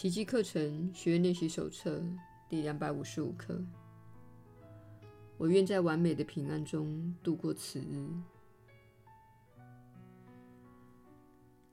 [0.00, 2.02] 奇迹课程学员练习手册
[2.48, 3.62] 第两百五十五课。
[5.36, 8.08] 我愿在完美的平安中度过此日。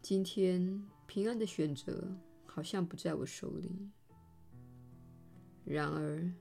[0.00, 2.16] 今天平安的选择
[2.46, 3.90] 好像不在我手里，
[5.62, 6.32] 然而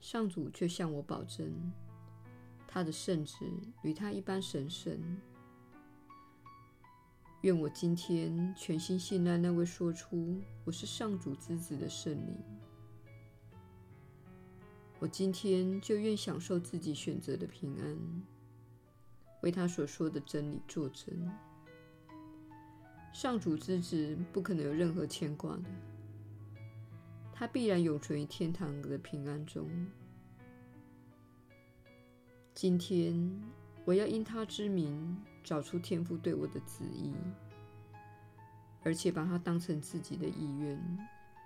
[0.00, 1.52] 上主却向我保证，
[2.68, 3.44] 他的圣旨
[3.82, 4.96] 与他一般神圣。
[7.44, 12.34] 愿我今天全心信赖那位说出我是上主之子的圣灵。
[14.98, 17.98] 我今天就愿享受自己选择的平安，
[19.42, 21.30] 为他所说的真理作证。
[23.12, 25.64] 上主之子不可能有任何牵挂的，
[27.30, 29.68] 他必然永存于天堂的平安中。
[32.54, 33.38] 今天，
[33.84, 37.12] 我要因他之名找出天父对我的旨意，
[38.82, 40.98] 而且把它当成自己的意愿，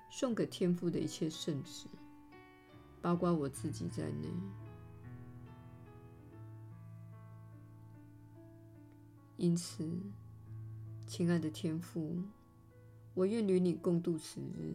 [0.08, 1.86] 送给天父的一切圣旨。
[3.00, 4.28] 包括我自己在内，
[9.36, 9.88] 因此，
[11.06, 12.20] 亲爱的天父，
[13.14, 14.74] 我愿与你共度此日。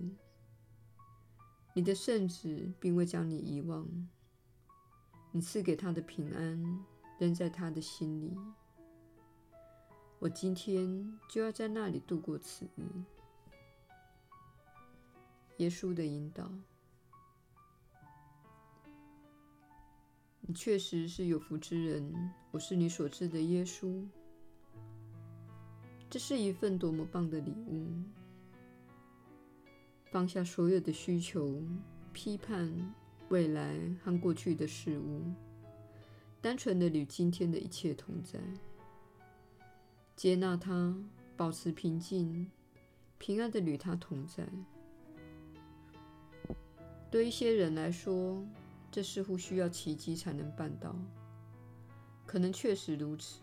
[1.74, 3.86] 你的圣旨并未将你遗忘，
[5.32, 6.86] 你赐给他的平安
[7.20, 8.38] 仍在他的心里。
[10.24, 12.86] 我今天就要在那里度过此日。
[15.58, 16.50] 耶稣的引导。
[20.40, 24.02] 你确实是有福之人，我是你所知的耶稣。
[26.10, 27.92] 这是一份多么棒的礼物！
[30.06, 31.62] 放下所有的需求、
[32.14, 32.72] 批判、
[33.28, 35.22] 未来和过去的事物，
[36.40, 38.40] 单纯的与今天的一切同在，
[40.16, 40.96] 接纳它，
[41.36, 42.50] 保持平静，
[43.18, 44.48] 平安的与它同在。
[47.10, 48.44] 对一些人来说，
[48.92, 50.96] 这似乎需要奇迹才能办到，
[52.26, 53.42] 可能确实如此。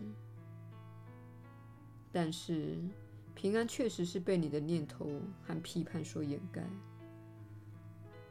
[2.12, 2.78] 但是，
[3.34, 6.64] 平安确实是被你的念头和批判所掩盖，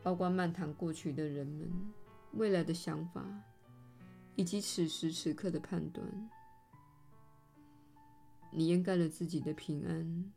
[0.01, 1.69] 包括漫谈过去的人们、
[2.33, 3.25] 未来的想法，
[4.35, 6.06] 以及此时此刻的判断。
[8.51, 10.31] 你掩盖了自己的平安，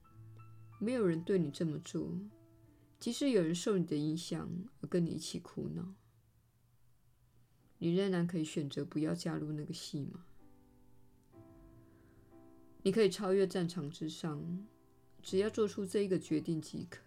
[0.79, 2.13] 没有人对你这么做，
[3.01, 4.51] 即使有人受你的影响
[4.81, 5.95] 而跟你一起苦恼。
[7.79, 10.25] 你仍然可以选择不要加入那个戏码。
[12.83, 14.67] 你可以超越战场之上，
[15.23, 17.01] 只要做出这一个决定即可。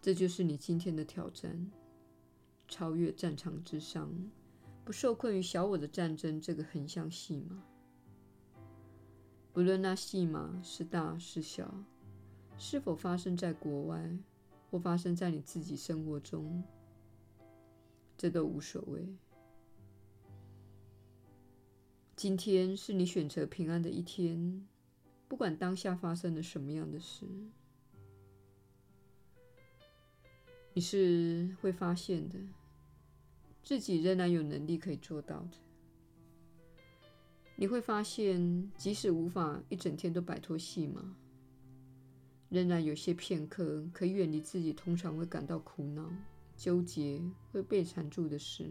[0.00, 1.70] 这就是你今天的挑战：
[2.68, 4.10] 超越战场之上，
[4.84, 7.62] 不受困于小我的战争这个横向戏码。
[9.52, 11.84] 不论那戏码是大是小，
[12.56, 14.18] 是否发生在国外，
[14.70, 16.62] 或发生在你自己生活中。
[18.16, 19.16] 这都无所谓。
[22.14, 24.66] 今天是你选择平安的一天，
[25.28, 27.26] 不管当下发生了什么样的事，
[30.74, 32.38] 你是会发现的，
[33.62, 35.67] 自己仍然有能力可以做到的。
[37.60, 41.16] 你会发现，即使无法一整天都摆脱戏码，
[42.50, 46.08] 仍然有些片刻可以远离自己通常会感到苦恼。
[46.56, 47.20] 纠结
[47.52, 48.68] 会被缠住的事，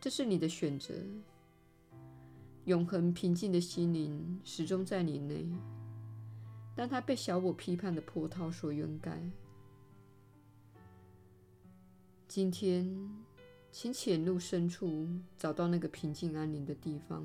[0.00, 0.94] 这是你的选择。
[2.64, 5.46] 永恒平静的心灵始终在你内，
[6.74, 9.18] 但它被小我批判的波涛所掩盖。
[12.26, 12.86] 今天，
[13.70, 15.06] 请潜入深处，
[15.36, 17.24] 找到那个平静安宁的地方。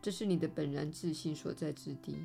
[0.00, 2.16] 这是你的本然自信所在之地。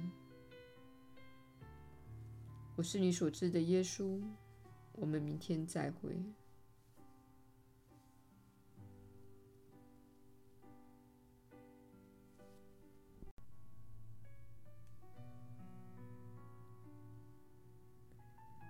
[2.75, 4.21] 我是你所知的耶稣，
[4.93, 6.15] 我们明天再会。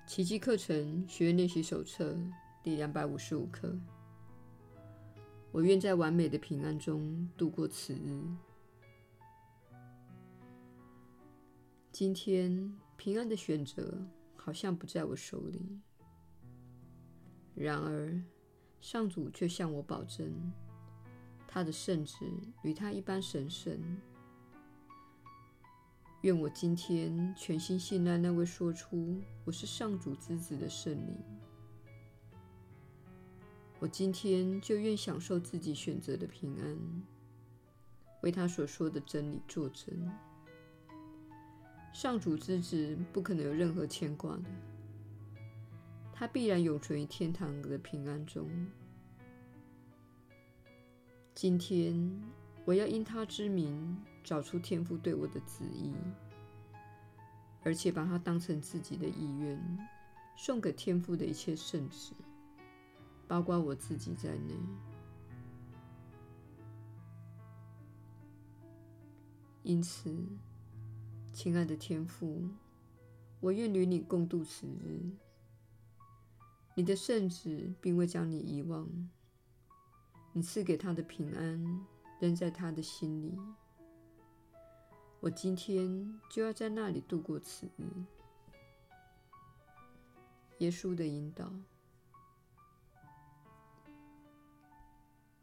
[0.06, 2.18] 奇迹课程学员练习手册
[2.68, 3.74] 第两百五十五课。
[5.54, 8.22] 我愿在完美的平安中度过此日。
[11.94, 12.78] 今天。
[12.98, 14.06] 平安的选择
[14.36, 15.80] 好像不在我手里，
[17.56, 18.22] 然而
[18.82, 20.52] 上主却向我保证，
[21.48, 22.26] 他的圣旨
[22.64, 23.80] 与他一般神圣。
[26.22, 31.16] 愿我今天全心信赖那位说出我是上主之子的圣灵。
[33.80, 36.78] 我今天就愿享受自己选择的平安，
[38.22, 40.12] 为他所说的真理作证。
[41.94, 44.46] 上主之子不可能有任何牵挂的，
[46.12, 48.50] 他必然永存于天堂的平安中。
[51.36, 52.20] 今天，
[52.66, 55.94] 我要因他之名找出天父对我的旨意，
[57.64, 59.60] 而且把它当成自己的意愿，
[60.36, 62.14] 送给天父的一切圣旨，
[63.28, 64.54] 包括我自己在内。
[69.64, 70.16] 因此，
[71.34, 72.50] 亲爱的天父，
[73.42, 75.02] 我愿与你共度此日。
[76.74, 78.88] 你的圣子并未将你遗忘，
[80.32, 81.86] 你赐给他的平安
[82.20, 83.38] 仍在他的心里。
[85.20, 87.84] 我今天就要在那里度过此日。
[90.60, 91.52] 耶稣的引导，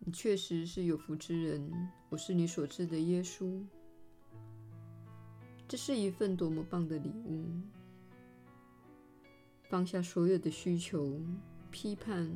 [0.07, 1.91] 你确实是有福之人。
[2.11, 3.63] 我是你所知的耶稣。
[5.67, 7.47] 这是一份多么棒的礼物！
[9.63, 11.19] 放下所有的需求、
[11.71, 12.31] 批判、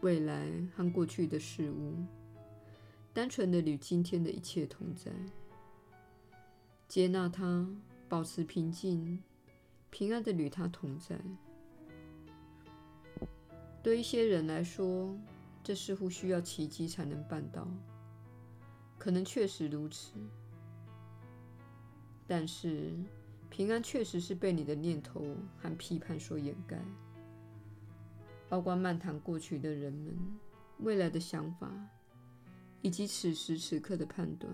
[0.00, 1.96] 未来和过去的事物，
[3.12, 5.10] 单纯的与今天的一切同在，
[6.86, 7.68] 接纳它，
[8.08, 9.20] 保持平静，
[9.90, 11.18] 平安的与它同在。
[13.82, 15.18] 对一些人来说，
[15.68, 17.68] 这似乎需要奇迹才能办到，
[18.96, 20.14] 可能确实如此。
[22.26, 22.94] 但是，
[23.50, 26.82] 平安确实是被你的念头和批判所掩盖，
[28.48, 30.16] 包括漫谈过去的人们、
[30.78, 31.70] 未来的想法，
[32.80, 34.50] 以及此时此刻的判断。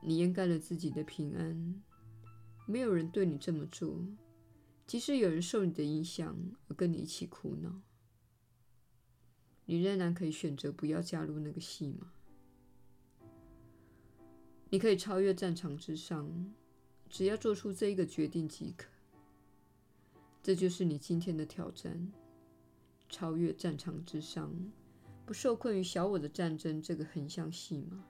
[0.00, 1.82] 你掩盖了自己的平安，
[2.64, 4.02] 没有人对你这么做，
[4.86, 6.34] 即使有人受你的影响
[6.68, 7.70] 而跟你一起苦恼，
[9.66, 12.12] 你仍然可以选择不要加入那个戏码。
[14.70, 16.52] 你可以超越战场之上，
[17.08, 18.88] 只要做出这一个决定即可。
[20.42, 22.12] 这就是你今天的挑战：
[23.08, 24.52] 超越战场之上，
[25.24, 28.02] 不受困于小我的战争这个横向戏码。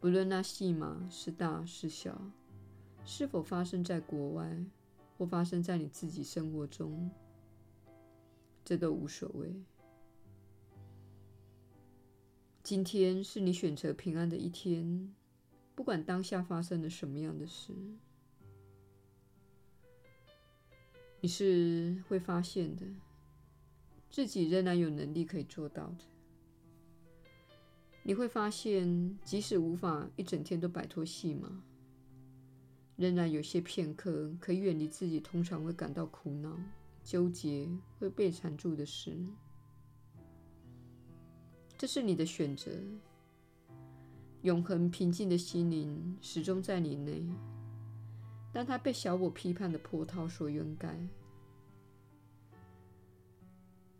[0.00, 2.30] 不论那戏码是大是小，
[3.04, 4.64] 是否发生在国外，
[5.18, 7.10] 或发生在你自己生活中，
[8.68, 9.50] 这都无所谓。
[12.62, 15.10] 今天是你选择平安的一天，
[15.74, 17.72] 不管当下发生了什么样的事，
[21.22, 22.84] 你是会发现的，
[24.10, 26.04] 自己仍然有能力可以做到的。
[28.02, 31.62] 你会发现，即使无法一整天都摆脱戏码，
[32.96, 36.54] 仍然有些片刻可以远离自己通常会感到苦恼、
[37.08, 37.66] 纠结、
[37.98, 39.16] 会被缠住的事。
[41.78, 42.70] 这是你的选择。
[44.42, 47.24] 永恒平静的心灵始终在你内，
[48.52, 50.98] 但它被小我批判的波涛所掩盖。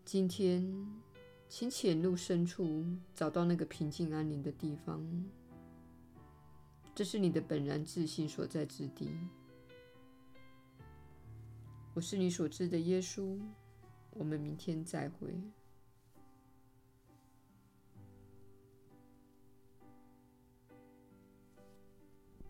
[0.04, 0.86] 今天，
[1.48, 2.84] 请潜入深处，
[3.14, 5.02] 找到那个平静安宁的地方。
[6.94, 9.08] 这是你的本然自信所在之地。
[11.98, 13.36] 我是你所知的耶稣。
[14.10, 15.34] 我们明天再会。